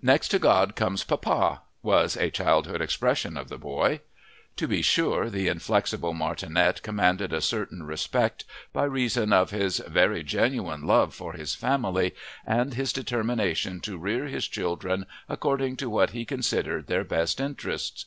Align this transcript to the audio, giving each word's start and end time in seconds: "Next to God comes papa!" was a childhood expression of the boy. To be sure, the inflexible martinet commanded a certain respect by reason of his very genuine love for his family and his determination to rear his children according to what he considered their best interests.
"Next 0.00 0.28
to 0.28 0.38
God 0.38 0.76
comes 0.76 1.02
papa!" 1.02 1.62
was 1.82 2.16
a 2.16 2.30
childhood 2.30 2.80
expression 2.80 3.36
of 3.36 3.48
the 3.48 3.58
boy. 3.58 4.02
To 4.54 4.68
be 4.68 4.82
sure, 4.82 5.28
the 5.28 5.48
inflexible 5.48 6.12
martinet 6.14 6.80
commanded 6.84 7.32
a 7.32 7.40
certain 7.40 7.82
respect 7.82 8.44
by 8.72 8.84
reason 8.84 9.32
of 9.32 9.50
his 9.50 9.78
very 9.78 10.22
genuine 10.22 10.82
love 10.86 11.12
for 11.12 11.32
his 11.32 11.56
family 11.56 12.14
and 12.46 12.74
his 12.74 12.92
determination 12.92 13.80
to 13.80 13.98
rear 13.98 14.26
his 14.26 14.46
children 14.46 15.06
according 15.28 15.74
to 15.78 15.90
what 15.90 16.10
he 16.10 16.24
considered 16.24 16.86
their 16.86 17.02
best 17.02 17.40
interests. 17.40 18.04